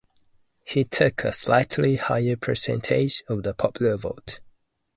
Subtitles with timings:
[0.65, 4.39] He took a slightly higher percentage of the popular vote.